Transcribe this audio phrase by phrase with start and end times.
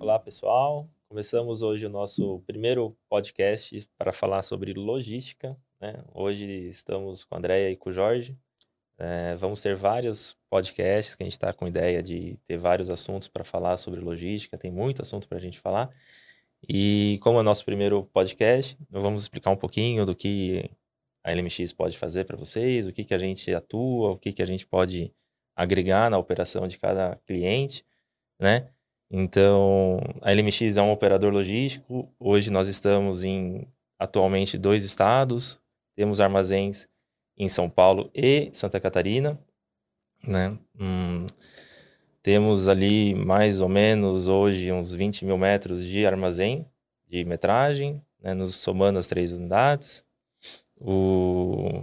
[0.00, 0.88] Olá, pessoal.
[1.10, 5.54] Começamos hoje o nosso primeiro podcast para falar sobre logística.
[5.78, 6.02] Né?
[6.14, 8.34] Hoje estamos com a Andréia e com o Jorge.
[8.96, 13.28] É, vamos ter vários podcasts que a gente está com ideia de ter vários assuntos
[13.28, 14.56] para falar sobre logística.
[14.56, 15.90] Tem muito assunto para a gente falar.
[16.66, 20.70] E como é o nosso primeiro podcast, vamos explicar um pouquinho do que
[21.22, 24.40] a LMX pode fazer para vocês, o que, que a gente atua, o que, que
[24.40, 25.12] a gente pode
[25.54, 27.84] agregar na operação de cada cliente,
[28.38, 28.70] né?
[29.10, 32.08] Então, a LMX é um operador logístico.
[32.18, 33.66] Hoje nós estamos em
[33.98, 35.60] atualmente dois estados.
[35.96, 36.88] Temos armazéns
[37.36, 39.38] em São Paulo e Santa Catarina,
[40.22, 40.56] né?
[40.78, 41.26] Hum,
[42.22, 46.66] temos ali mais ou menos hoje uns 20 mil metros de armazém
[47.08, 48.34] de metragem, né?
[48.34, 50.04] nos somando as três unidades.
[50.76, 51.82] O...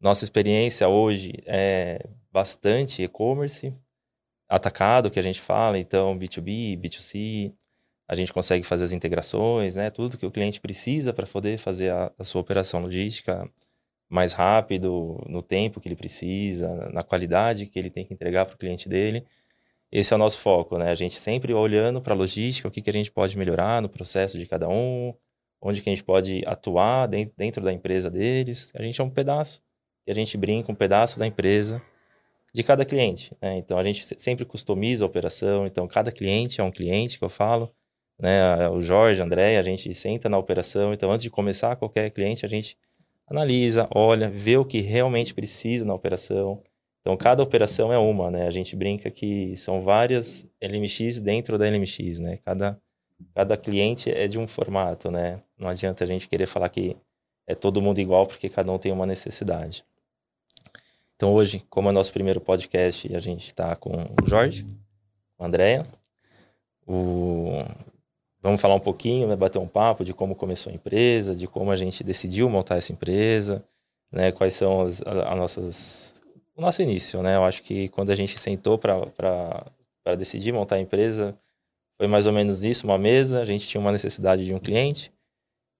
[0.00, 3.74] Nossa experiência hoje é bastante e-commerce,
[4.50, 7.54] atacado que a gente fala, então B2B, B2C,
[8.08, 9.88] a gente consegue fazer as integrações, né?
[9.88, 13.48] Tudo que o cliente precisa para poder fazer a, a, sua operação logística
[14.08, 18.56] mais rápido, no tempo que ele precisa, na qualidade que ele tem que entregar para
[18.56, 19.24] o cliente dele.
[19.92, 20.90] Esse é o nosso foco, né?
[20.90, 23.88] A gente sempre olhando para a logística, o que, que a gente pode melhorar no
[23.88, 25.14] processo de cada um,
[25.62, 28.72] onde que a gente pode atuar dentro da empresa deles.
[28.74, 29.62] A gente é um pedaço,
[30.04, 31.80] e a gente brinca um pedaço da empresa
[32.52, 33.34] de cada cliente.
[33.40, 33.58] Né?
[33.58, 35.66] Então a gente sempre customiza a operação.
[35.66, 37.72] Então cada cliente é um cliente que eu falo.
[38.18, 38.68] Né?
[38.68, 40.92] O Jorge, a André, a gente senta na operação.
[40.92, 42.76] Então antes de começar qualquer cliente, a gente
[43.26, 46.62] analisa, olha, vê o que realmente precisa na operação.
[47.00, 48.46] Então cada operação é uma, né?
[48.46, 52.38] A gente brinca que são várias LMX dentro da LMX, né?
[52.44, 52.80] Cada
[53.34, 55.42] cada cliente é de um formato, né?
[55.58, 56.96] Não adianta a gente querer falar que
[57.46, 59.84] é todo mundo igual porque cada um tem uma necessidade.
[61.20, 64.66] Então hoje, como é nosso primeiro podcast, a gente está com o Jorge,
[65.36, 65.86] com a Andrea.
[66.86, 67.62] O...
[68.40, 71.70] Vamos falar um pouquinho, né, bater um papo de como começou a empresa, de como
[71.70, 73.62] a gente decidiu montar essa empresa,
[74.10, 76.22] né, quais são as, as nossas...
[76.56, 77.36] o nosso início, né?
[77.36, 81.38] Eu acho que quando a gente sentou para decidir montar a empresa,
[81.98, 85.12] foi mais ou menos isso, uma mesa, a gente tinha uma necessidade de um cliente,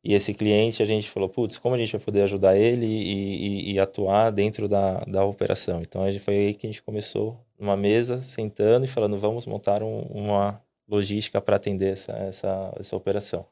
[0.03, 3.69] e esse cliente, a gente falou, putz, como a gente vai poder ajudar ele e,
[3.69, 5.83] e, e atuar dentro da, da operação?
[5.83, 9.45] Então, a gente, foi aí que a gente começou numa mesa, sentando e falando, vamos
[9.45, 13.47] montar um, uma logística para atender essa, essa, essa operação.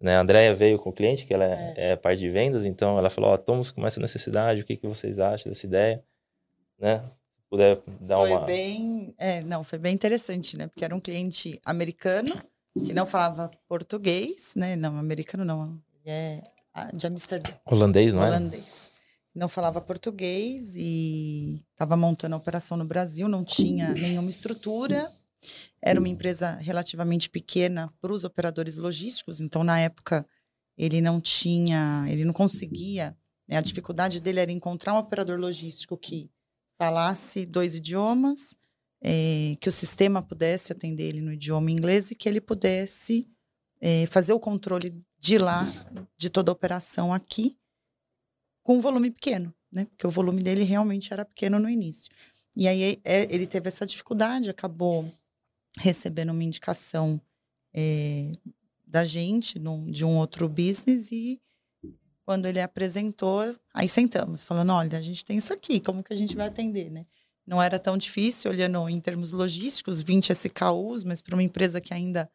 [0.00, 0.16] Né?
[0.16, 1.90] A Andrea veio com o cliente, que ela é, é.
[1.90, 4.76] é parte de vendas, então ela falou, ó, oh, estamos com essa necessidade, o que,
[4.76, 6.04] que vocês acham dessa ideia?
[6.78, 7.02] Né?
[7.28, 8.44] Se puder dar foi uma...
[8.44, 9.14] Foi bem...
[9.18, 10.68] É, não, foi bem interessante, né?
[10.68, 12.36] Porque era um cliente americano,
[12.84, 14.76] que não falava português, né?
[14.76, 15.80] Não, americano não.
[16.04, 16.42] É
[16.92, 17.52] de Amsterdã.
[17.64, 18.28] Holandês, não é?
[18.28, 18.92] Holandês.
[19.34, 25.10] Não falava português e estava montando a operação no Brasil, não tinha nenhuma estrutura.
[25.82, 30.26] Era uma empresa relativamente pequena para os operadores logísticos, então na época
[30.76, 33.16] ele não tinha, ele não conseguia.
[33.46, 33.56] Né?
[33.56, 36.30] A dificuldade dele era encontrar um operador logístico que
[36.78, 38.56] falasse dois idiomas,
[39.06, 43.28] é, que o sistema pudesse atender ele no idioma inglês e que ele pudesse
[43.78, 45.66] é, fazer o controle de lá,
[46.16, 47.58] de toda a operação aqui,
[48.62, 49.84] com um volume pequeno, né?
[49.84, 52.10] Porque o volume dele realmente era pequeno no início.
[52.56, 55.12] E aí é, ele teve essa dificuldade, acabou
[55.76, 57.20] recebendo uma indicação
[57.74, 58.32] é,
[58.86, 61.42] da gente num, de um outro business e
[62.24, 66.16] quando ele apresentou, aí sentamos, falando, olha, a gente tem isso aqui, como que a
[66.16, 67.04] gente vai atender, né?
[67.46, 71.92] Não era tão difícil, olhando em termos logísticos, 20 SKUs, mas para uma empresa que
[71.92, 72.30] ainda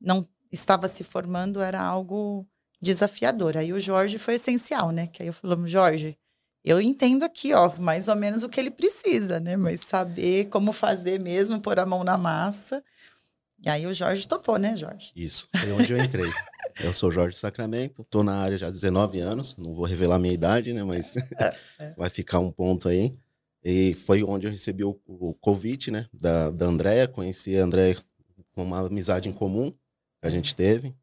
[0.00, 2.46] não estava se formando, era algo
[2.80, 3.56] desafiador.
[3.56, 5.06] Aí o Jorge foi essencial, né?
[5.06, 6.18] Que aí eu falei, Jorge,
[6.64, 9.56] eu entendo aqui, ó, mais ou menos o que ele precisa, né?
[9.56, 12.82] Mas saber como fazer mesmo, pôr a mão na massa.
[13.64, 15.12] E aí o Jorge topou, né, Jorge?
[15.14, 16.30] Isso, foi onde eu entrei.
[16.82, 20.34] eu sou Jorge Sacramento, estou na área já há 19 anos, não vou revelar minha
[20.34, 20.82] idade, né?
[20.84, 21.94] Mas é, é.
[21.98, 23.12] vai ficar um ponto aí.
[23.64, 27.08] E foi onde eu recebi o, o convite, né, da, da Andréia.
[27.08, 27.96] Conheci a Andréia
[28.52, 30.94] com uma amizade em comum que a gente teve.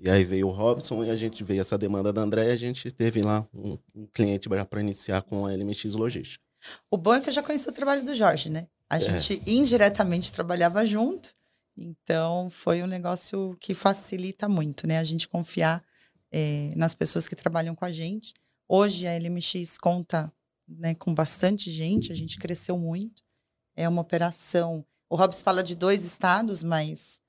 [0.00, 2.56] E aí veio o Robson e a gente veio essa demanda da Andréia e a
[2.56, 6.44] gente teve lá um, um cliente para iniciar com a LMX Logística.
[6.90, 8.68] O bom é que eu já conheci o trabalho do Jorge, né?
[8.88, 9.00] A é.
[9.00, 11.34] gente indiretamente trabalhava junto,
[11.76, 14.98] então foi um negócio que facilita muito, né?
[14.98, 15.84] A gente confiar
[16.32, 18.32] é, nas pessoas que trabalham com a gente.
[18.68, 20.32] Hoje a LMX conta
[20.68, 23.22] né, com bastante gente, a gente cresceu muito.
[23.76, 24.84] É uma operação.
[25.08, 27.20] O Robson fala de dois estados, mas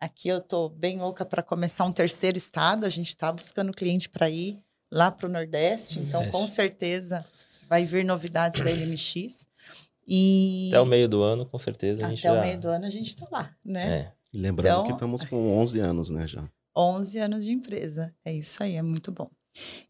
[0.00, 2.84] aqui eu estou bem louca para começar um terceiro estado.
[2.84, 4.58] A gente está buscando cliente para ir
[4.90, 7.24] lá para o Nordeste, então com certeza
[7.68, 9.46] vai vir novidades da LMX.
[10.06, 10.68] E...
[10.70, 12.08] Até o meio do ano, com certeza.
[12.08, 13.98] Até o meio do ano a gente está lá, né?
[13.98, 14.12] É.
[14.32, 16.48] Lembrando então, que estamos com 11 anos, né, já.
[16.76, 18.14] 11 anos de empresa.
[18.24, 19.30] É isso aí, é muito bom.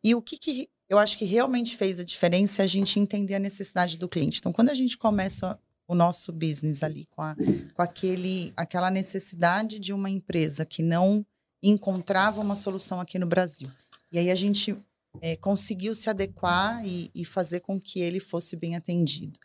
[0.02, 3.38] E o que, que eu acho que realmente fez a diferença a gente entender a
[3.38, 4.38] necessidade do cliente.
[4.38, 7.35] Então, quando a gente começa o nosso business ali com, a,
[7.75, 11.25] com aquele, aquela necessidade de uma empresa que não
[11.62, 13.69] encontrava uma solução aqui no Brasil.
[14.12, 14.76] E aí a gente
[15.20, 19.38] é, conseguiu se adequar e, e, fazer com que ele fosse bem atendido.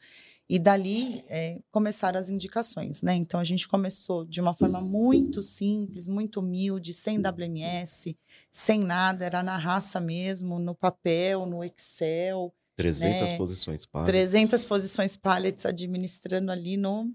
[0.50, 3.16] E dali é, começaram as indicações, né?
[3.16, 8.18] Então a gente começou de uma forma muito simples, muito humilde, sem WMS,
[8.52, 12.54] sem nada, era na raça mesmo, no papel, no Excel.
[12.76, 13.38] 300 né?
[13.38, 14.12] posições pallets.
[14.12, 17.10] 300 posições pallets administrando ali no,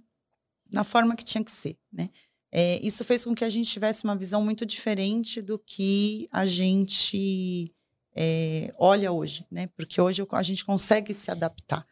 [0.71, 2.11] na forma que tinha que ser, né?
[2.51, 6.47] É, isso fez com que a gente tivesse uma visão muito diferente do que a
[6.47, 7.75] gente
[8.17, 9.69] é, olha hoje, né?
[9.77, 11.87] Porque hoje a gente consegue se adaptar.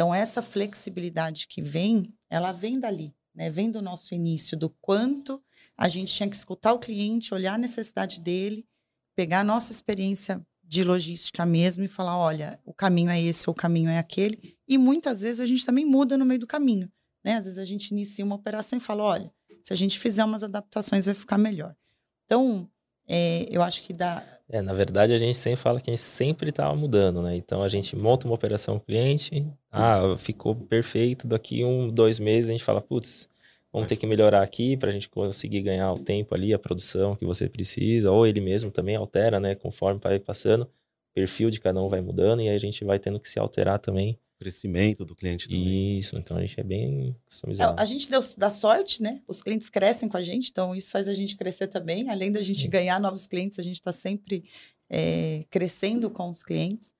[0.00, 3.50] Então, essa flexibilidade que vem, ela vem dali, né?
[3.50, 5.42] Vem do nosso início, do quanto
[5.76, 8.66] a gente tinha que escutar o cliente, olhar a necessidade dele,
[9.14, 13.52] pegar a nossa experiência de logística mesmo e falar, olha, o caminho é esse, ou
[13.52, 14.56] o caminho é aquele.
[14.66, 16.90] E muitas vezes a gente também muda no meio do caminho,
[17.22, 17.34] né?
[17.34, 19.30] Às vezes a gente inicia uma operação e fala, olha,
[19.62, 21.76] se a gente fizer umas adaptações vai ficar melhor.
[22.24, 22.66] Então,
[23.06, 26.02] é, eu acho que dá é, na verdade, a gente sempre fala que a gente
[26.02, 27.36] sempre estava mudando, né?
[27.36, 32.52] Então, a gente monta uma operação cliente, ah, ficou perfeito, daqui um, dois meses a
[32.52, 33.28] gente fala, putz,
[33.72, 37.14] vamos ter que melhorar aqui para a gente conseguir ganhar o tempo ali, a produção
[37.14, 39.54] que você precisa, ou ele mesmo também altera, né?
[39.54, 42.98] Conforme vai passando, o perfil de cada um vai mudando e aí a gente vai
[42.98, 45.98] tendo que se alterar também crescimento do cliente também.
[45.98, 47.78] Isso, então a gente é bem customizado.
[47.78, 49.20] A, gente deu, dá sorte, né?
[49.28, 52.08] Os clientes crescem com a gente, então isso faz a gente crescer também.
[52.08, 52.70] Além da gente Sim.
[52.70, 54.44] ganhar novos clientes, a gente está sempre
[54.88, 56.94] é, crescendo com os clientes.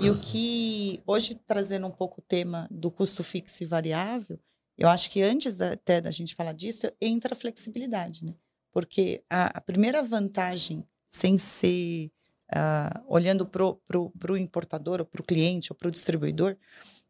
[0.00, 4.38] E o que, hoje, trazendo um pouco o tema do custo fixo e variável,
[4.78, 8.34] eu acho que antes da, até da gente falar disso, entra a flexibilidade, né?
[8.72, 12.10] Porque a, a primeira vantagem, sem ser
[12.52, 16.56] uh, olhando para o importador, ou para o cliente, ou para o distribuidor,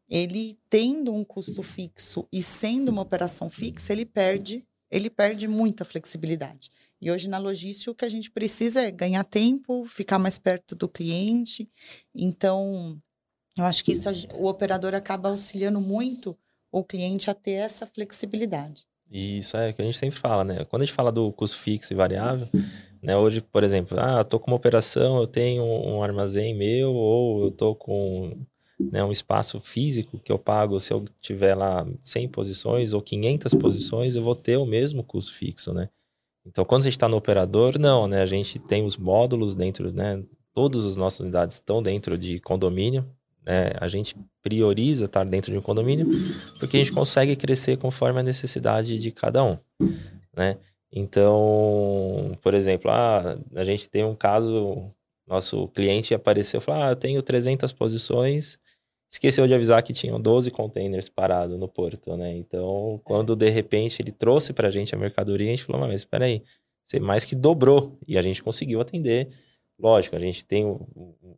[0.09, 5.85] ele tendo um custo fixo e sendo uma operação fixa, ele perde, ele perde muita
[5.85, 6.71] flexibilidade.
[7.01, 10.75] E hoje na logística o que a gente precisa é ganhar tempo, ficar mais perto
[10.75, 11.71] do cliente.
[12.15, 13.01] Então,
[13.57, 14.09] eu acho que isso
[14.39, 16.37] o operador acaba auxiliando muito
[16.71, 18.87] o cliente a ter essa flexibilidade.
[19.15, 20.65] Isso é o que a gente sempre fala, né?
[20.65, 22.49] Quando a gente fala do custo fixo e variável,
[23.01, 23.17] né?
[23.17, 27.51] Hoje, por exemplo, ah, tô com uma operação, eu tenho um armazém meu, ou eu
[27.53, 28.37] tô com
[28.79, 33.55] né, um espaço físico que eu pago, se eu tiver lá 100 posições ou 500
[33.55, 35.89] posições, eu vou ter o mesmo custo fixo, né?
[36.45, 38.21] Então, quando a gente está no operador, não, né?
[38.21, 40.25] A gente tem os módulos dentro, né?
[40.53, 43.09] Todas as nossas unidades estão dentro de condomínio,
[43.44, 43.73] né?
[43.81, 46.06] A gente prioriza estar dentro de um condomínio
[46.58, 49.58] porque a gente consegue crescer conforme a necessidade de cada um,
[50.37, 50.56] né?
[50.96, 54.91] Então, por exemplo, ah, a gente tem um caso,
[55.26, 58.58] nosso cliente apareceu e falou: ah, eu tenho 300 posições,
[59.11, 62.37] esqueceu de avisar que tinham 12 containers parados no porto, né?
[62.37, 66.02] Então, quando de repente ele trouxe para a gente a mercadoria, a gente falou: mas
[66.02, 66.43] espera aí,
[66.85, 67.99] você mais que dobrou.
[68.06, 69.29] E a gente conseguiu atender.
[69.79, 70.65] Lógico, a gente tem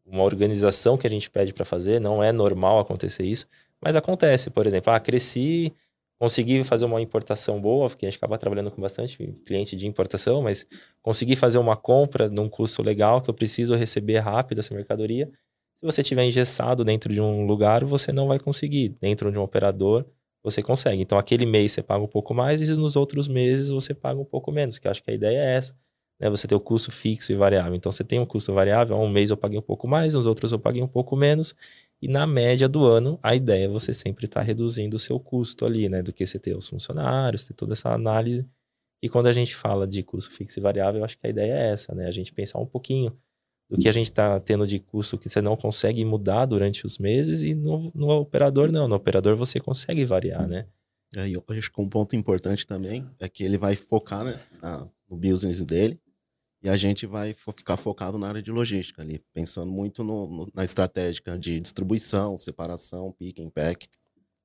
[0.04, 3.46] uma organização que a gente pede para fazer, não é normal acontecer isso,
[3.80, 4.50] mas acontece.
[4.50, 5.72] Por exemplo, ah, cresci
[6.18, 10.42] consegui fazer uma importação boa, porque a gente acaba trabalhando com bastante cliente de importação,
[10.42, 10.66] mas
[11.02, 15.30] consegui fazer uma compra num custo legal que eu preciso receber rápido essa mercadoria.
[15.76, 18.90] Se você estiver engessado dentro de um lugar, você não vai conseguir.
[19.00, 20.06] Dentro de um operador,
[20.42, 21.02] você consegue.
[21.02, 24.24] Então, aquele mês você paga um pouco mais e nos outros meses você paga um
[24.24, 25.76] pouco menos, que acho que a ideia é essa.
[26.20, 26.30] Né?
[26.30, 27.74] Você ter o custo fixo e variável.
[27.74, 30.52] Então, você tem um custo variável, um mês eu paguei um pouco mais, nos outros
[30.52, 31.54] eu paguei um pouco menos,
[32.00, 35.18] e na média do ano, a ideia é você sempre estar tá reduzindo o seu
[35.18, 36.02] custo ali, né?
[36.02, 38.46] Do que você ter os funcionários, ter toda essa análise.
[39.02, 41.52] E quando a gente fala de custo fixo e variável, eu acho que a ideia
[41.52, 42.06] é essa, né?
[42.06, 43.16] A gente pensar um pouquinho
[43.68, 46.98] do que a gente está tendo de custo que você não consegue mudar durante os
[46.98, 48.86] meses e no, no operador não.
[48.86, 50.66] No operador você consegue variar, né?
[51.14, 54.88] É, eu acho que um ponto importante também é que ele vai focar né, na,
[55.08, 55.98] no business dele
[56.66, 60.48] e a gente vai ficar focado na área de logística ali, pensando muito no, no,
[60.52, 63.86] na estratégia de distribuição, separação, pick and pack.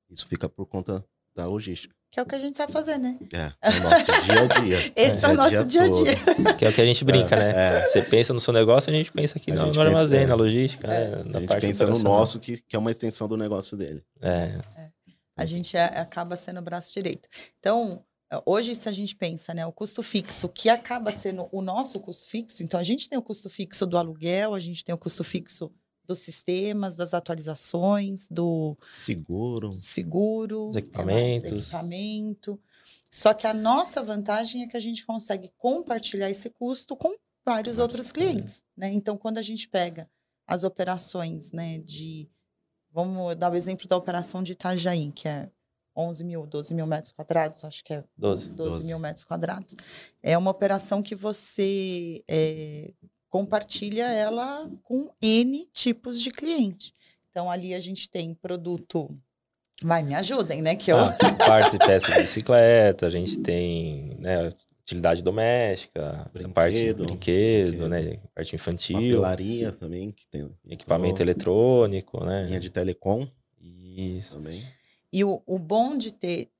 [0.08, 1.92] Isso fica por conta da logística.
[2.12, 3.18] Que é o que a gente sabe fazer, né?
[3.32, 4.92] É, é o nosso dia a dia.
[4.94, 6.14] Esse é, é o nosso dia a dia.
[6.56, 7.80] Que é o que a gente brinca, é, né?
[7.80, 7.86] É.
[7.86, 10.86] Você pensa no seu negócio, a gente pensa aqui no, no armazém, pensa, na logística,
[10.86, 11.24] né?
[11.24, 14.00] Na a gente pensa no nosso, que, que é uma extensão do negócio dele.
[14.20, 14.60] É.
[15.36, 17.28] A gente acaba sendo o braço direito.
[17.58, 18.04] Então,
[18.46, 22.28] Hoje, se a gente pensa, né, o custo fixo, que acaba sendo o nosso custo
[22.28, 25.22] fixo, então a gente tem o custo fixo do aluguel, a gente tem o custo
[25.22, 25.70] fixo
[26.04, 32.60] dos sistemas, das atualizações, do seguro, seguro, Os equipamentos, equipamento.
[33.10, 37.78] Só que a nossa vantagem é que a gente consegue compartilhar esse custo com vários
[37.78, 38.90] outros clientes, né?
[38.92, 40.08] Então, quando a gente pega
[40.46, 42.28] as operações, né, de
[42.90, 45.50] vamos dar o exemplo da operação de Itajaí, que é
[45.96, 48.86] 11 mil, 12 mil metros quadrados, acho que é 12, 12, 12.
[48.86, 49.74] mil metros quadrados.
[50.22, 52.92] É uma operação que você é,
[53.28, 56.94] compartilha ela com N tipos de cliente.
[57.30, 59.10] Então, ali a gente tem produto
[59.84, 60.76] Vai, me ajudem, né?
[60.76, 60.98] Que eu...
[60.98, 67.04] Ah, partes e peças de bicicleta, a gente tem né, utilidade doméstica, brinquedo, parte brinquedo,
[67.04, 68.18] brinquedo, né?
[68.34, 69.20] Parte infantil.
[69.20, 70.48] Papelaria também, que tem.
[70.68, 72.44] Equipamento então, eletrônico, né?
[72.44, 73.26] Linha de telecom.
[73.60, 74.36] Isso.
[74.36, 74.62] Também.
[75.12, 76.50] E o, o bom de ter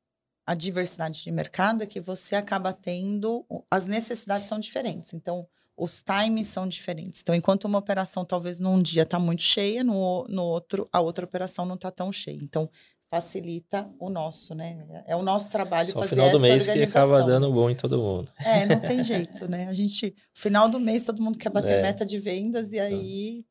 [0.46, 3.44] a diversidade de mercado é que você acaba tendo.
[3.70, 5.14] As necessidades são diferentes.
[5.14, 7.20] Então, os times são diferentes.
[7.22, 11.24] Então, enquanto uma operação talvez num dia está muito cheia, no, no outro, a outra
[11.24, 12.38] operação não está tão cheia.
[12.42, 12.68] Então,
[13.10, 15.04] facilita o nosso, né?
[15.06, 17.98] É o nosso trabalho Só fazer final do mês que acaba dando bom em todo
[17.98, 18.32] mundo.
[18.38, 19.68] É, não tem jeito, né?
[19.68, 21.82] A gente, final do mês, todo mundo quer bater é.
[21.82, 23.44] meta de vendas e aí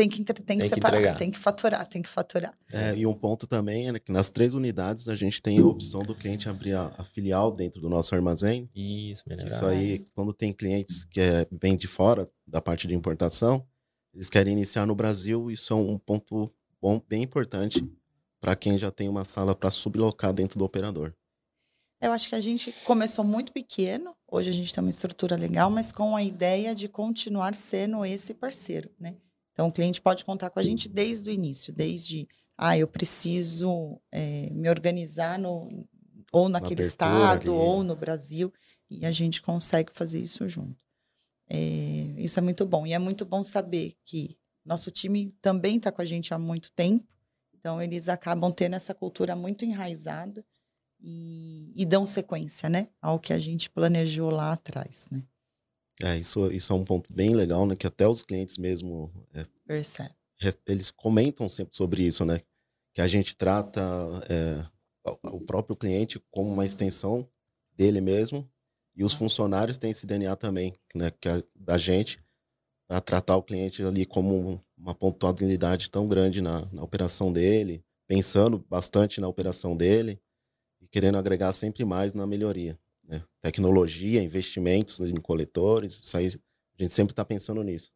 [0.00, 2.56] tem que, tem que, tem separar, que tem que faturar, tem que faturar.
[2.72, 6.00] É, e um ponto também é que nas três unidades a gente tem a opção
[6.00, 8.70] do cliente abrir a, a filial dentro do nosso armazém.
[8.74, 9.46] Isso, melhor.
[9.46, 13.66] Isso aí, quando tem clientes que é, vêm de fora da parte de importação,
[14.14, 17.84] eles querem iniciar no Brasil, isso é um ponto bom, bem importante
[18.40, 21.12] para quem já tem uma sala para sublocar dentro do operador?
[22.00, 25.70] Eu acho que a gente começou muito pequeno, hoje a gente tem uma estrutura legal,
[25.70, 29.16] mas com a ideia de continuar sendo esse parceiro, né?
[29.60, 32.26] Então o cliente pode contar com a gente desde o início, desde
[32.56, 35.86] ah, eu preciso é, me organizar no,
[36.32, 37.48] ou naquele estado ali.
[37.50, 38.52] ou no Brasil
[38.88, 40.82] e a gente consegue fazer isso junto.
[41.46, 45.92] É, isso é muito bom e é muito bom saber que nosso time também está
[45.92, 47.06] com a gente há muito tempo
[47.60, 50.44] então, eles acabam tendo essa cultura muito enraizada
[50.98, 52.88] e, e, dão sequência, né?
[53.00, 55.22] Ao que a gente planejou lá atrás, né?
[56.02, 57.76] É, isso, isso é um ponto bem legal, né?
[57.76, 59.10] Que até os clientes mesmo...
[59.34, 60.14] É, Percebe.
[60.66, 62.40] Eles comentam sempre sobre isso, né?
[62.94, 63.80] Que a gente trata
[64.28, 64.64] é,
[65.24, 67.28] o próprio cliente como uma extensão
[67.76, 68.48] dele mesmo
[68.96, 71.10] e os funcionários têm esse DNA também, né?
[71.20, 72.22] Que é da gente
[72.88, 78.58] a tratar o cliente ali como uma pontualidade tão grande na, na operação dele, pensando
[78.68, 80.20] bastante na operação dele
[80.80, 82.76] e querendo agregar sempre mais na melhoria.
[83.10, 83.24] Né?
[83.42, 87.92] Tecnologia, investimentos em coletores, isso aí, a gente sempre está pensando nisso.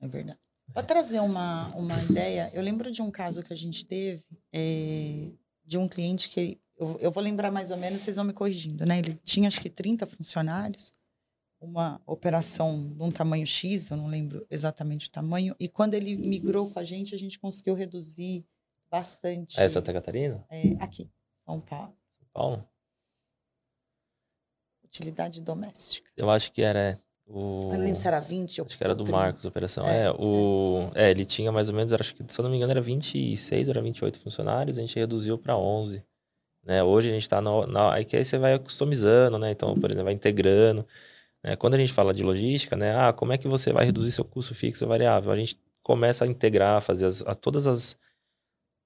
[0.00, 0.38] É verdade.
[0.72, 5.28] Para trazer uma, uma ideia, eu lembro de um caso que a gente teve é,
[5.64, 8.84] de um cliente que eu, eu vou lembrar mais ou menos, vocês vão me corrigindo,
[8.84, 8.98] né?
[8.98, 10.92] Ele tinha acho que 30 funcionários
[11.60, 16.16] uma operação de um tamanho X, eu não lembro exatamente o tamanho, e quando ele
[16.16, 18.44] migrou com a gente, a gente conseguiu reduzir
[18.90, 19.58] bastante.
[19.60, 20.44] É Santa Catarina?
[20.50, 21.10] É, aqui,
[21.44, 21.96] São Paulo.
[22.18, 22.68] São Paulo?
[24.86, 26.10] Utilidade doméstica.
[26.16, 27.60] Eu acho que era o...
[27.64, 29.18] Eu não lembro se era 20 ou Acho que era do 30.
[29.18, 29.86] Marcos a operação.
[29.86, 30.90] É, é, o...
[30.94, 33.68] é, ele tinha mais ou menos, acho que, se eu não me engano, era 26
[33.68, 36.02] ou era 28 funcionários, a gente reduziu para 11.
[36.64, 36.82] Né?
[36.82, 37.94] Hoje a gente está na, na...
[37.94, 39.50] Aí que aí você vai customizando, né?
[39.50, 40.86] Então, por exemplo, vai integrando.
[41.42, 41.56] Né?
[41.56, 42.94] Quando a gente fala de logística, né?
[42.96, 45.30] Ah, como é que você vai reduzir seu custo fixo e variável?
[45.30, 47.96] A gente começa a integrar, fazer as, a, todas as,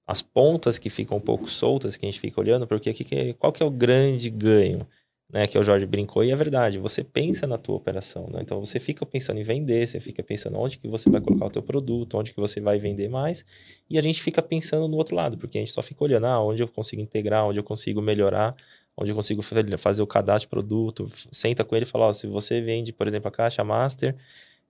[0.05, 3.33] as pontas que ficam um pouco soltas, que a gente fica olhando, porque aqui, que,
[3.33, 4.87] qual que é o grande ganho?
[5.31, 8.41] Né, que o Jorge brincou, e é verdade, você pensa na tua operação, né?
[8.41, 11.49] Então você fica pensando em vender, você fica pensando onde que você vai colocar o
[11.49, 13.45] teu produto, onde que você vai vender mais,
[13.89, 16.43] e a gente fica pensando no outro lado, porque a gente só fica olhando, ah,
[16.43, 18.53] onde eu consigo integrar, onde eu consigo melhorar,
[18.97, 19.41] onde eu consigo
[19.77, 23.29] fazer o cadastro de produto, senta com ele e fala, se você vende, por exemplo,
[23.29, 24.13] a caixa master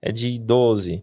[0.00, 1.02] é de 12,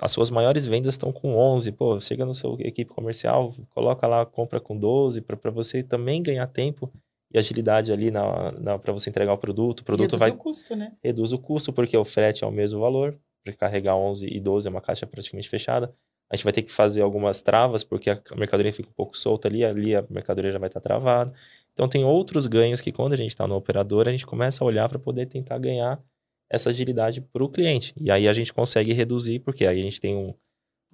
[0.00, 4.24] as suas maiores vendas estão com 11, pô, chega no seu equipe comercial, coloca lá,
[4.24, 6.88] compra com 12, para você também ganhar tempo
[7.32, 9.80] e agilidade ali na, na para você entregar o produto.
[9.80, 10.30] O produto reduz vai...
[10.30, 10.92] o custo, né?
[11.02, 14.68] Reduz o custo, porque o frete é o mesmo valor, para carregar 11 e 12
[14.68, 15.94] é uma caixa praticamente fechada.
[16.30, 19.48] A gente vai ter que fazer algumas travas, porque a mercadoria fica um pouco solta
[19.48, 21.32] ali, ali a mercadoria já vai estar travada.
[21.72, 24.66] Então, tem outros ganhos que, quando a gente está no operador, a gente começa a
[24.66, 26.02] olhar para poder tentar ganhar
[26.50, 27.94] essa agilidade para o cliente.
[27.98, 30.34] E aí a gente consegue reduzir, porque aí a gente tem um,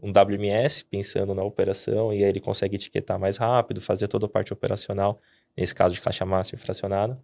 [0.01, 4.29] um WMS pensando na operação, e aí ele consegue etiquetar mais rápido, fazer toda a
[4.29, 5.21] parte operacional,
[5.59, 7.21] nesse caso de caixa master fracionada,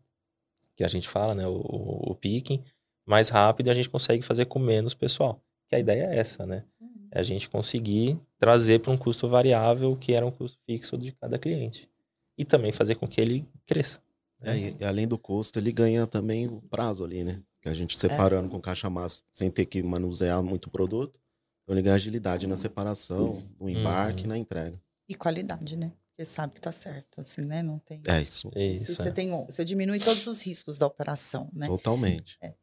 [0.76, 2.64] que a gente fala, né, o, o, o picking,
[3.07, 5.41] mais rápido a gente consegue fazer com menos pessoal.
[5.69, 6.64] Que a ideia é essa, né?
[6.81, 7.09] Uhum.
[7.12, 11.12] É a gente conseguir trazer para um custo variável que era um custo fixo de
[11.12, 11.88] cada cliente
[12.37, 14.03] e também fazer com que ele cresça.
[14.43, 17.41] É, e, e, além do custo, ele ganha também o prazo ali, né?
[17.62, 18.50] Que a gente separando é.
[18.50, 21.21] com caixa massa sem ter que manusear muito produto.
[21.62, 24.31] Então ele ganha agilidade na separação, no embarque e uhum.
[24.31, 24.79] na entrega.
[25.09, 25.93] E qualidade, né?
[26.14, 27.61] Porque sabe que tá certo, assim, né?
[27.61, 28.00] Não tem.
[28.06, 28.49] É isso.
[28.54, 29.12] Isso, você é.
[29.12, 31.66] tem, você diminui todos os riscos da operação, né?
[31.66, 32.38] Totalmente.
[32.40, 32.54] Eu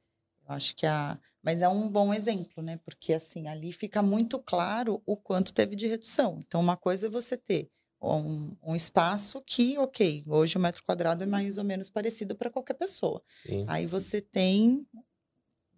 [0.47, 1.19] acho que a.
[1.43, 2.79] Mas é um bom exemplo, né?
[2.85, 6.39] Porque assim, ali fica muito claro o quanto teve de redução.
[6.45, 7.69] Então, uma coisa é você ter
[8.01, 12.49] um, um espaço que, ok, hoje o metro quadrado é mais ou menos parecido para
[12.49, 13.21] qualquer pessoa.
[13.45, 13.65] Sim.
[13.67, 14.87] Aí você tem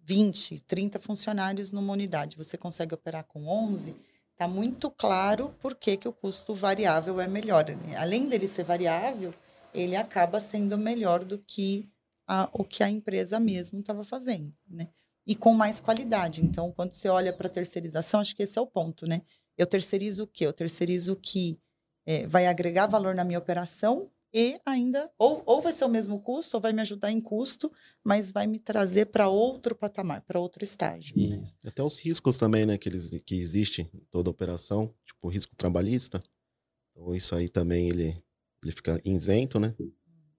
[0.04, 3.96] 20, 30 funcionários numa unidade, você consegue operar com 11,
[4.34, 7.64] está muito claro por que, que o custo variável é melhor.
[7.70, 7.96] né?
[7.96, 9.32] Além dele ser variável,
[9.72, 11.88] ele acaba sendo melhor do que
[12.26, 14.88] a- o que a empresa mesmo estava fazendo, né?
[15.26, 16.44] E com mais qualidade.
[16.44, 19.22] Então, quando você olha para a terceirização, acho que esse é o ponto, né?
[19.56, 20.46] Eu terceirizo o quê?
[20.46, 21.58] Eu terceirizo o que
[22.06, 26.20] eh, vai agregar valor na minha operação e ainda, ou, ou vai ser o mesmo
[26.20, 27.70] custo, ou vai me ajudar em custo,
[28.02, 31.16] mas vai me trazer para outro patamar, para outro estágio.
[31.16, 31.44] né?
[31.64, 35.54] Até os riscos também, né, que, eles, que existem em toda operação, tipo o risco
[35.54, 36.20] trabalhista.
[36.90, 38.20] Então isso aí também ele,
[38.62, 39.72] ele fica isento, né?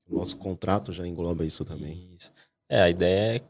[0.08, 2.14] O nosso contrato já engloba isso também.
[2.14, 2.32] Isso.
[2.70, 3.42] É, a ideia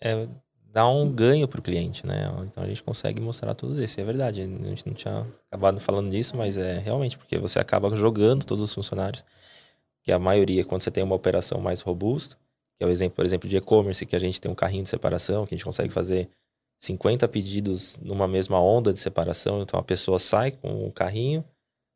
[0.00, 0.28] é, é
[0.76, 2.30] dar um ganho para o cliente, né?
[2.46, 3.98] Então a gente consegue mostrar tudo isso.
[3.98, 7.96] É verdade, a gente não tinha acabado falando disso, mas é realmente porque você acaba
[7.96, 9.24] jogando todos os funcionários,
[10.06, 12.36] que a maioria, quando você tem uma operação mais robusta,
[12.78, 14.88] que é o exemplo, por exemplo, de e-commerce, que a gente tem um carrinho de
[14.88, 16.30] separação, que a gente consegue fazer
[16.78, 19.62] 50 pedidos numa mesma onda de separação.
[19.62, 21.44] Então a pessoa sai com o carrinho,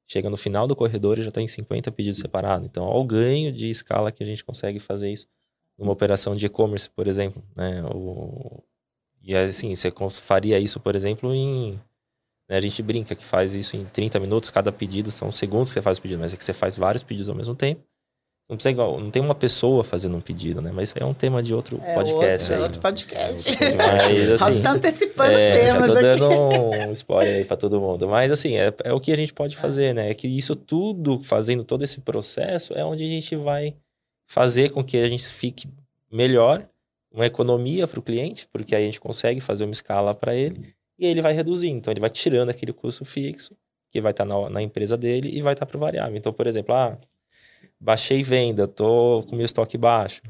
[0.08, 2.66] chega no final do corredor e já tem 50 pedidos separados.
[2.66, 5.28] Então, olha o ganho de escala que a gente consegue fazer isso
[5.78, 7.80] numa operação de e-commerce, por exemplo, né?
[7.94, 8.60] O...
[9.22, 11.80] E assim, você faria isso, por exemplo, em
[12.48, 15.74] né, a gente brinca que faz isso em 30 minutos, cada pedido são segundos que
[15.74, 17.84] você faz o pedido, mas é que você faz vários pedidos ao mesmo tempo.
[18.50, 20.72] Não precisa igual, não tem uma pessoa fazendo um pedido, né?
[20.74, 22.62] Mas isso aí é um tema de outro É podcast outro, aí.
[22.62, 23.48] outro podcast.
[23.78, 26.02] Mas Robson assim, está antecipando é, os temas já tô aqui.
[26.02, 28.08] dando um spoiler aí pra todo mundo.
[28.08, 30.10] Mas assim, é, é o que a gente pode fazer, né?
[30.10, 33.72] É que isso tudo, fazendo todo esse processo, é onde a gente vai
[34.26, 35.68] fazer com que a gente fique
[36.10, 36.66] melhor,
[37.12, 40.74] uma economia para o cliente, porque aí a gente consegue fazer uma escala para ele
[40.98, 41.68] e aí ele vai reduzir.
[41.68, 43.56] Então ele vai tirando aquele custo fixo
[43.92, 46.16] que vai estar na, na empresa dele e vai estar para o variável.
[46.16, 46.98] Então, por exemplo, ah,
[47.80, 50.22] baixei venda, tô com meu estoque baixo.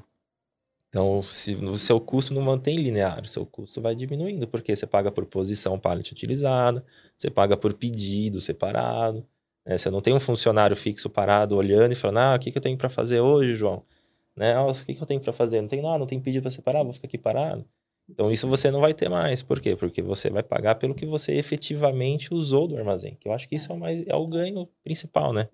[0.89, 4.87] Então, se o seu custo não mantém linear, o seu custo vai diminuindo, porque você
[4.87, 6.85] paga por posição pallet utilizada,
[7.17, 9.25] você paga por pedido separado,
[9.65, 9.79] né?
[9.79, 12.63] Você não tem um funcionário fixo parado olhando e falando, ah, o que, que eu
[12.63, 13.85] tenho para fazer hoje, João?
[14.37, 14.55] Né?
[14.55, 15.61] Ah, o que, que eu tenho para fazer?
[15.61, 17.65] Não tem nada, não tem pedido para separar, vou ficar aqui parado.
[18.09, 19.43] Então, isso você não vai ter mais.
[19.43, 19.77] Por quê?
[19.77, 23.17] Porque você vai pagar pelo que você efetivamente usou do armazém.
[23.21, 25.49] Que eu acho que isso é o, mais, é o ganho principal, né?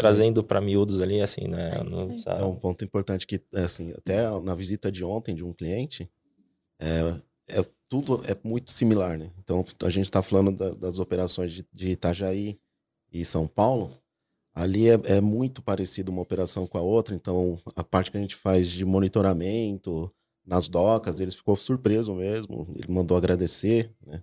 [0.00, 1.72] Trazendo para miúdos ali, assim, né?
[1.76, 5.52] É Não É um ponto importante que, assim, até na visita de ontem de um
[5.52, 6.10] cliente,
[6.78, 7.14] é,
[7.48, 9.30] é- tudo é muito similar, né?
[9.42, 12.58] Então, a gente está falando da- das operações de, de Itajaí
[13.12, 13.90] e São Paulo.
[14.54, 17.14] Ali é, é muito parecido uma operação com a outra.
[17.14, 20.10] Então, a parte que a gente faz de monitoramento
[20.46, 22.66] nas docas, ele ficou surpreso mesmo.
[22.74, 24.22] Ele mandou agradecer, né?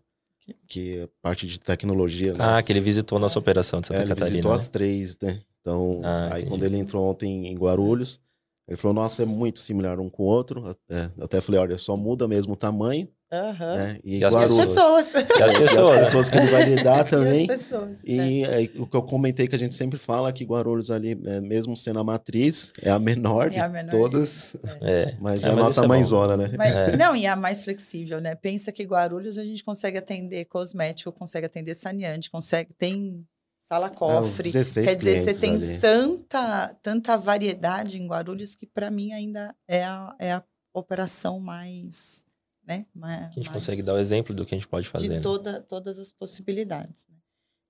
[0.66, 2.34] Que a parte de tecnologia...
[2.36, 4.30] Ah, nós- que ele visitou nossa operação de Santa é, ele Catarina.
[4.30, 4.56] visitou né?
[4.58, 5.42] as três, né?
[5.68, 6.46] Então, Ah, aí entendi.
[6.50, 8.22] quando ele entrou ontem em Guarulhos,
[8.70, 10.66] ele falou, nossa, é muito similar um com o outro.
[10.68, 14.00] Até, até falei, olha, só muda mesmo o tamanho, né?
[14.04, 14.58] E as E as Guarulhos.
[14.70, 15.14] pessoas.
[15.40, 16.00] E as E as pessoas.
[16.00, 17.48] pessoas que ele vai lidar E as também.
[17.48, 17.90] pessoas.
[18.06, 18.10] é.
[18.12, 21.42] E aí, o que eu comentei que a gente sempre fala que Guarulhos ali, é,
[21.42, 23.90] mesmo sendo a matriz, é a menor É a de menor.
[23.92, 25.16] todas, É.
[25.20, 26.52] mas É, é a mas nossa é mãezona, né?
[26.58, 26.96] Mas- É.
[26.98, 28.36] Não, e é a mais flexível, né?
[28.36, 33.26] Pensa que Guarulhos a gente consegue atender cosmético, consegue atender saneante, consegue tem
[33.68, 34.44] sala Ah, cofre.
[34.52, 35.80] 16 Quer dizer, você tem ali.
[35.80, 42.26] tanta, tanta variedade em Guarulhos que para mim ainda é a, é a operação mais,
[42.66, 42.86] né?
[42.96, 45.08] mais- A gente mais consegue dar o exemplo do que a gente pode fazer.
[45.10, 45.20] de né?
[45.20, 47.06] toda, todas as possibilidades.
[47.10, 47.16] né?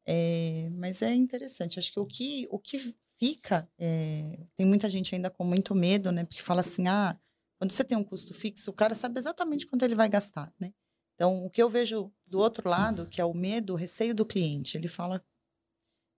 [0.06, 1.80] É, mas é interessante.
[1.80, 6.12] Acho que o que, o que fica, é, tem muita gente ainda com muito medo,
[6.12, 6.24] né?
[6.26, 7.18] Porque fala assim, ah,
[7.58, 10.72] quando você tem um custo fixo, o cara sabe exatamente quanto ele vai gastar, né?
[11.16, 14.24] Então, o que eu vejo do outro lado, que é o medo, o receio do
[14.24, 15.20] cliente, ele fala,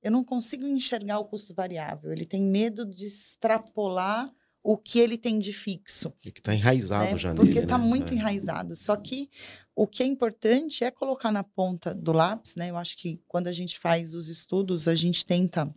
[0.02, 2.12] eu não consigo enxergar o custo variável.
[2.12, 4.32] Ele tem medo de extrapolar
[4.62, 7.18] o que ele tem de fixo Que tá enraizado né?
[7.18, 7.86] já Porque nele, está né?
[7.86, 8.18] muito É.
[8.18, 8.76] enraizado.
[8.76, 9.30] Só que
[9.76, 12.70] o que é importante é colocar na ponta do lápis, né?
[12.70, 15.74] Eu acho que quando a gente faz os estudos, a gente tenta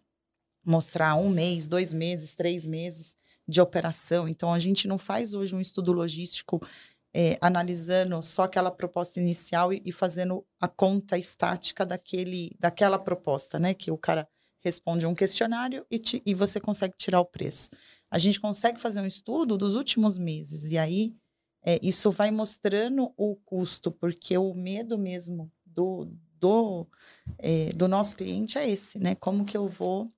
[0.65, 4.29] mostrar um mês, dois meses, três meses de operação.
[4.29, 6.61] Então, a gente não faz hoje um estudo logístico
[7.14, 13.59] eh, analisando só aquela proposta inicial e, e fazendo a conta estática daquele, daquela proposta,
[13.59, 13.75] né?
[13.75, 14.29] Que o cara
[14.61, 17.70] responde um questionário e, te- e você consegue tirar o preço.
[18.11, 21.14] A gente consegue fazer um estudo dos últimos meses e aí
[21.64, 26.87] é, isso vai mostrando o custo, porque o medo mesmo do, do,
[27.38, 29.14] é, do nosso cliente é esse, né?
[29.14, 30.11] Como que eu vou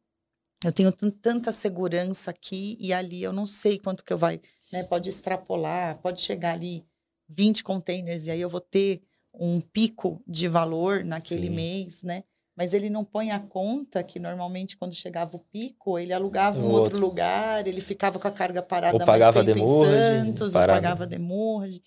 [0.64, 4.40] eu tenho tanta segurança aqui e ali, eu não sei quanto que eu vai,
[4.72, 4.82] né?
[4.82, 6.84] Pode extrapolar, pode chegar ali
[7.28, 11.54] 20 containers e aí eu vou ter um pico de valor naquele Sim.
[11.54, 12.24] mês, né?
[12.56, 16.66] Mas ele não põe a conta que normalmente quando chegava o pico, ele alugava um
[16.66, 20.24] outro, outro lugar, ele ficava com a carga parada ou pagava mais tempo demurge, em
[20.24, 21.82] Santos, ou pagava demurge.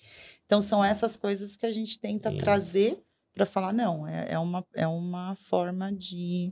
[0.45, 2.37] Então são essas coisas que a gente tenta Sim.
[2.37, 3.01] trazer
[3.33, 6.51] para falar, não, é, é, uma, é uma forma de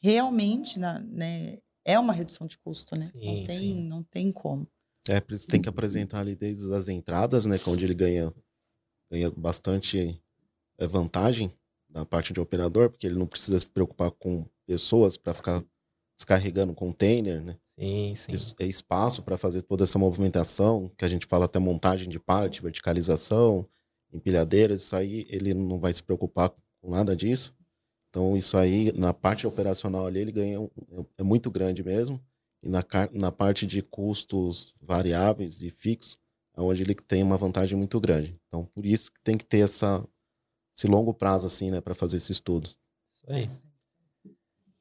[0.00, 3.10] realmente, né, é uma redução de custo, né?
[3.12, 4.66] Sim, não, tem, não tem como.
[5.08, 7.58] É, tem que apresentar ali desde as entradas, né?
[7.66, 8.32] Onde ele ganha,
[9.10, 10.22] ganha bastante
[10.78, 11.52] é, vantagem
[11.88, 15.62] da parte de operador, porque ele não precisa se preocupar com pessoas para ficar
[16.16, 17.58] descarregando container, né?
[17.66, 18.32] Sim, sim.
[18.60, 22.62] É espaço para fazer toda essa movimentação, que a gente fala até montagem de pallet,
[22.62, 23.66] verticalização,
[24.12, 27.54] empilhadeiras, isso aí ele não vai se preocupar com nada disso.
[28.10, 30.58] Então, isso aí, na parte operacional ali, ele ganha,
[31.16, 32.22] é muito grande mesmo.
[32.62, 36.18] E na, na parte de custos variáveis e fixos,
[36.56, 38.38] é onde ele tem uma vantagem muito grande.
[38.46, 40.06] Então, por isso que tem que ter essa,
[40.74, 42.70] esse longo prazo, assim, né, para fazer esse estudo.
[43.10, 43.50] Isso aí.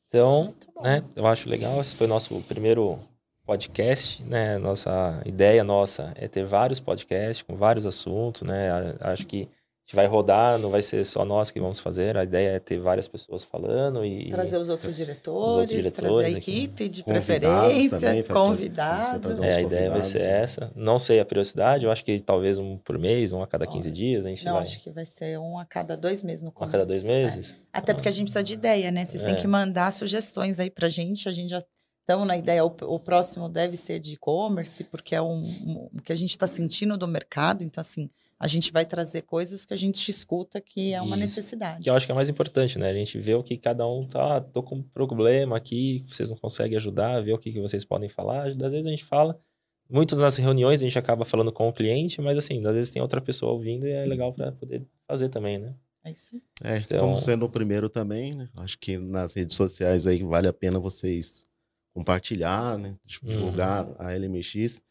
[0.08, 3.00] Então, né, eu acho legal, esse foi o nosso primeiro
[3.46, 9.50] podcast, né, nossa ideia nossa é ter vários podcasts com vários assuntos, né, acho que
[9.92, 12.18] gente vai rodar, não vai ser só nós que vamos fazer.
[12.18, 14.30] A ideia é ter várias pessoas falando e.
[14.32, 19.40] Trazer os outros diretores, os outros diretores trazer a equipe de preferência, também, convidados.
[19.40, 20.42] É, a ideia vai ser né?
[20.44, 20.72] essa.
[20.76, 23.92] Não sei a periodicidade, eu acho que talvez um por mês, um a cada 15
[23.92, 24.26] dias.
[24.26, 24.64] A gente não, vai...
[24.64, 26.68] acho que vai ser um a cada dois meses no começo.
[26.68, 27.62] Um a cada dois meses?
[27.74, 27.78] É.
[27.78, 29.04] Até porque a gente precisa de ideia, né?
[29.04, 29.26] Vocês é.
[29.26, 31.28] têm que mandar sugestões aí pra gente.
[31.28, 31.62] A gente já
[32.00, 36.12] estamos na ideia, o, o, próximo deve ser de e-commerce, porque é um, um, que
[36.12, 37.64] a gente está sentindo do mercado.
[37.64, 38.10] Então, assim,
[38.42, 41.20] a gente vai trazer coisas que a gente escuta que é uma Isso.
[41.20, 41.84] necessidade.
[41.84, 42.90] Que eu acho que é mais importante, né?
[42.90, 46.36] A gente vê o que cada um tá, tô com um problema aqui, vocês não
[46.36, 48.48] conseguem ajudar, ver o que, que vocês podem falar.
[48.48, 49.40] Às vezes a gente fala,
[49.88, 53.00] muitas nas reuniões a gente acaba falando com o cliente, mas assim, às vezes tem
[53.00, 55.76] outra pessoa ouvindo e é legal para poder fazer também, né?
[56.04, 56.42] É isso.
[56.64, 58.50] É, então, como sendo o primeiro também, né?
[58.58, 61.48] Acho que nas redes sociais aí vale a pena vocês
[61.94, 62.96] compartilhar, né?
[63.06, 63.96] Divulgar uhum.
[64.00, 64.82] a LMX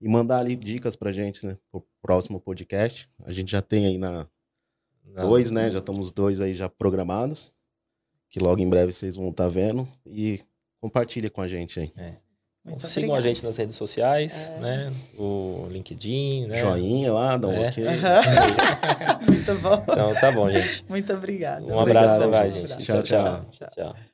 [0.00, 1.56] e mandar ali dicas pra gente, né?
[1.70, 3.08] Pro próximo podcast.
[3.24, 4.26] A gente já tem aí na
[5.04, 5.28] Não.
[5.28, 5.70] dois, né?
[5.70, 7.52] Já estamos dois aí já programados.
[8.28, 9.88] Que logo em breve vocês vão estar tá vendo.
[10.06, 10.40] E
[10.80, 11.92] compartilha com a gente aí.
[11.96, 12.24] É.
[12.66, 14.58] Então, sigam a gente nas redes sociais, é.
[14.58, 14.92] né?
[15.18, 16.60] O LinkedIn, né?
[16.60, 17.68] Joinha lá, dá um é.
[17.68, 17.84] ok.
[19.28, 19.84] Muito bom.
[19.86, 20.84] Então tá bom, gente.
[20.88, 21.62] Muito obrigada.
[21.62, 22.86] Um abraço, Obrigado, até mais, gente.
[22.86, 23.02] tchau.
[23.02, 23.46] tchau.
[23.50, 23.70] tchau.
[23.70, 24.13] tchau.